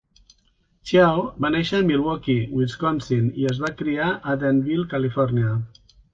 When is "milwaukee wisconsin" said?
1.89-3.29